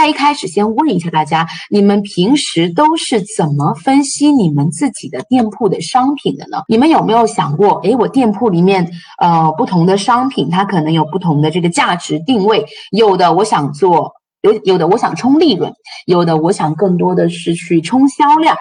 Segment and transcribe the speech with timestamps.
[0.00, 6.62] 在一开始先问一下大家，你们平时都是怎么分析你们自己的店铺的商品的呢？
[6.68, 15.70] 你们有没有想过，诶，我店铺里面呃不同的商品，它可能有不同的这个价值定位，有的我想做，有有的我想冲利润，
[16.06, 18.56] 有的我想更多的是去冲销量，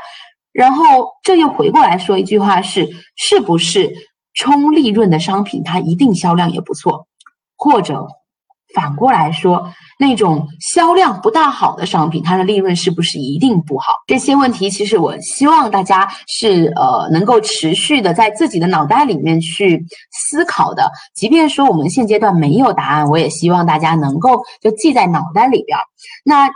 [0.51, 3.89] 然后这又回过来说一句话是，是不是
[4.33, 7.07] 冲利润的商品它一定销量也不错，
[7.55, 8.05] 或者？
[8.75, 13.93] 反过来说，那种销量不大好的商品，它的利润是不是一定不好？
[14.05, 20.91] 这些问题，其实我希望大家是呃能够持续的在自己的脑袋里面去思考的。
[21.15, 25.77] 即便说我们现阶段没有答案，我也希望大家能够就记在脑袋里边。
[26.23, 26.49] 那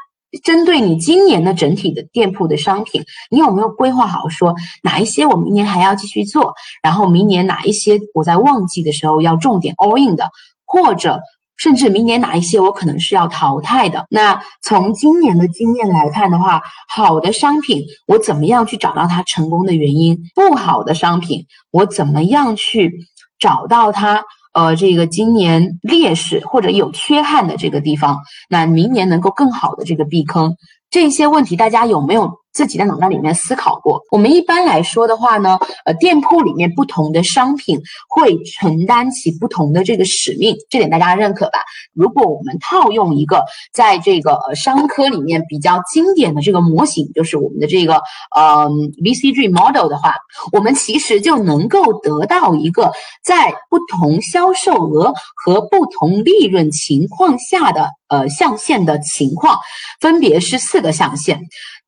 [0.44, 6.54] 针对你今年的整体的店铺的商品，你有没有规划好说哪一些我明年还要继续做？
[6.84, 10.30] 然后明年哪一些我在旺季的时候要重点 all in 的，
[10.64, 11.20] 或者？
[11.58, 14.06] 甚至明年哪一些我可能是要淘汰的？
[14.10, 20.18] 那从今年的经验来看的话，好的商品我怎么样去找到它成功的原因？
[20.36, 22.92] 不好的商品我怎么样去
[23.40, 24.24] 找到它？
[24.54, 30.56] 呃，这个今年劣势或者有缺憾的这个地方，那明年能够更好的这个避坑。
[30.90, 32.43] 这些问题大家有没有？
[32.54, 34.02] 自己在脑袋里面思考过。
[34.12, 41.60] 我们一般来说的话呢，呃，店铺里面不同的商品会承担起不同的这个使命，这点大家认可吧？
[41.94, 47.96] 如果我们套用一个在这个呃商科里面比较经典的这个模型，就是我们的这个
[48.36, 48.70] 呃
[49.04, 50.14] VCG model 的话，
[50.52, 52.92] 我们其实就能够得到一个
[53.24, 59.58] 在不同销售额和不同利润情况下的呃象限的情况，
[60.00, 61.42] 分别是四个象限。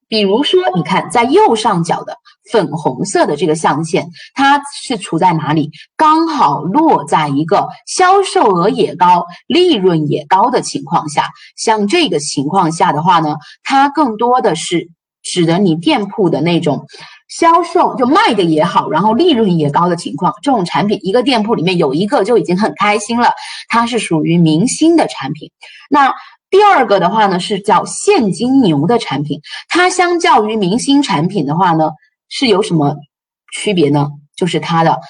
[0.07, 2.15] 比如说，你看在右上角的
[2.51, 5.71] 粉红色的这个象限，它是处在哪里？
[5.97, 11.29] 刚好落在一个销售额也高、利润也高的情况下。
[11.57, 14.89] 像这个情况下的话呢，它更多的是
[15.23, 16.85] 指的你店铺的那种
[17.27, 20.31] 销售就卖的也好，然后利润也高的情况。
[20.43, 23.31] 这种产品，一个店铺里面有一个就已经很开心了。
[23.67, 25.49] 它是属于明星的产品。
[25.89, 26.13] 那
[26.55, 31.91] 第二个的话呢，是叫现金牛的产品，它相较于明星产品的话呢，
[32.29, 32.95] 是有什么
[33.53, 34.07] 区别呢？
[34.37, 35.01] 就是它的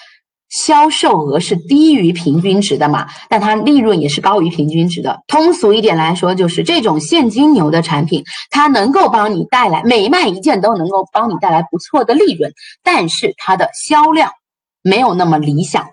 [0.49, 5.19] 销售额是低于平均值的嘛，但它利润也是高于平均值的。
[5.27, 12.51] 通俗一点来说，就是这种现金牛的产品，它能够帮你带来每卖一件都能够帮你带来不错的利润，
[12.81, 14.31] 但是它的销量
[14.81, 15.85] 没有那么理想。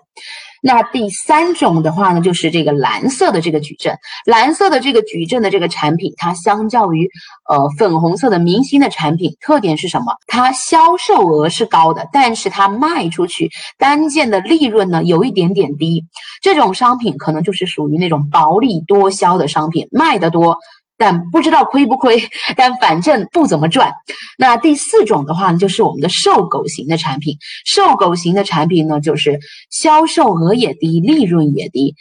[0.65, 3.93] 那第三种的话呢，就是这个蓝色的这个矩阵，
[4.25, 7.09] 蓝色的这个矩阵的这个产品，它相较于
[7.49, 10.15] 呃粉红色的明星的产品，特点是什么？
[10.25, 16.05] 它销售额是高的，但是它卖出去单件的利润呢，有一点点低。
[16.41, 20.57] 这种商品可能就是属于那种薄利多销的商品，卖得多。
[20.97, 23.93] 但不知道亏不亏，但反正不怎么赚。
[24.37, 27.37] 那第四种的话呢，就是我们的瘦狗型的产品。
[27.65, 29.39] 瘦狗型的产品呢，就是
[29.69, 31.95] 销售额也低，利润也低。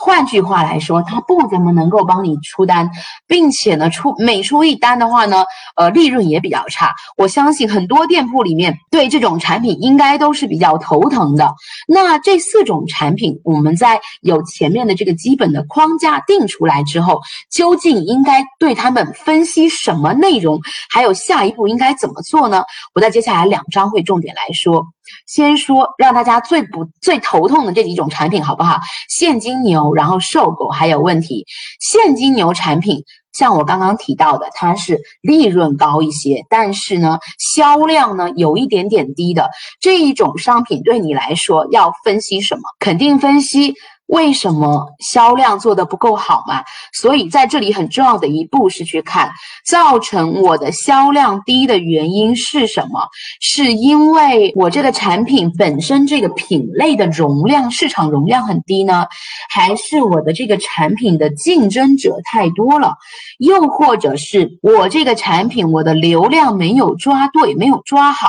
[0.00, 2.88] 换句话来说，它不怎么能够帮你出单，
[3.26, 5.44] 并且呢，出每出一单的话呢，
[5.74, 6.94] 呃，利润也比较差。
[7.16, 11.52] 我相信很多店铺里面对这种产品应该都是比较头疼的。
[11.88, 17.20] 那这四种产品，我们在有前面的这个基本的框架定出来之后，
[17.50, 20.60] 究竟应该对他们分析什么内容？
[20.90, 22.62] 还有下一步应该怎么做呢？
[22.94, 24.86] 我在接下来两章会重点来说。
[25.26, 28.78] 先说让大家最不最头痛的这几种产品，好不好？
[29.08, 31.46] 现金牛，然后瘦狗还有问题。
[31.80, 42.62] 现金牛产品，像我刚刚提到的，它是利润高一些，但是呢，销量呢有一点点低的这一种商品，对你来说要分析什么？
[42.78, 43.74] 肯定分析。
[44.08, 46.64] 为什么销量做的不够好嘛？
[46.92, 49.30] 所以在这里很重要的一步是去看，
[49.66, 53.06] 造成我的销量低的原因是什么？
[53.40, 59.06] 是因为我这个产品本身这个品类的容量市场容量很低呢，
[59.50, 62.94] 还是我的这个产品的竞争者太多了？
[63.38, 68.28] 又或者是我这个产品我的流量没有抓对，没有抓好，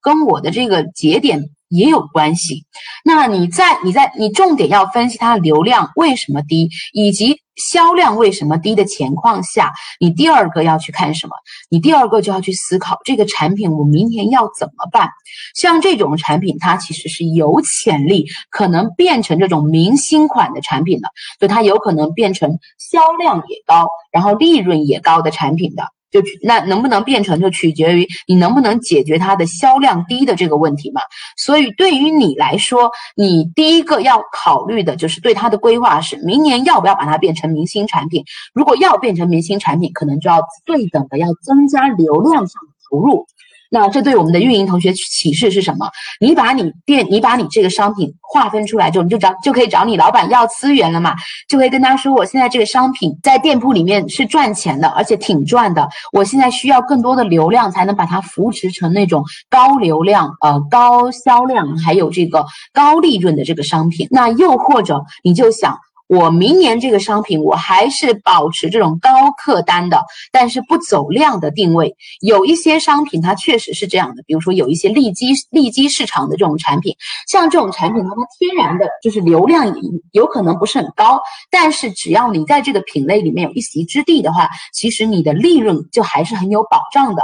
[0.00, 1.50] 跟我的这个节点？
[1.68, 2.64] 也有关系。
[3.04, 11.34] 那你在你在你重点要分析它的流量为什么低，以及销量为什么低的情况下，你第二个要去看什么？
[11.68, 15.10] 你第二个就要去思考这个产品我明年要怎么办。
[15.54, 21.10] 像这种产品，它其实是有潜力可能变成这种明星款的产品的，
[21.40, 25.88] 就它有可能变成销量也高，然后利润也高的产品的。
[26.10, 31.00] 就那能不能变成，就取决于你能不能解决它的销量低的这个问题嘛。
[31.36, 38.24] 所以对于你来说，你第一个要考虑的就是对它的规划是，明年要不要把它变成明星产品？
[38.54, 43.26] 如果要变成明星产品，可能就要对等的要增加流量上的投入。
[43.70, 45.90] 那这对我们的运营同学启示是什么？
[46.20, 51.14] 你把你店，你把你这个商品划分出来之后，你就找就可以找你老板要资源了嘛，
[51.48, 64.08] 就可以跟他说，我现在这个商品在店铺里面是赚钱的，而且挺赚的，我现在需要更多的流量才能把它扶持成那种高流量、呃高销量，还有这个高利润的这个商品。
[64.10, 65.78] 那又或者你就想。
[66.08, 70.02] 我明年这个商品，我还是保持这种高客单的，
[70.32, 71.94] 但是不走量的定位。
[72.20, 76.96] 有一些商品它确实是这样的，比如说有一些利基利基市场的这种产品，
[77.28, 79.74] 像这种产品它天然的就是流量
[80.12, 81.20] 有可能不是很高，
[81.50, 87.22] 但是只要你在这个品类里面有一席之地的话，其实你的利润就还是很有保障的。